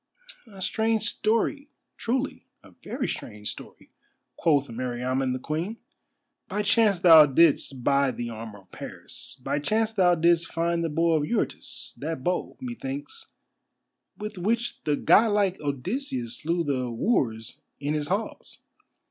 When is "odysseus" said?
15.61-16.35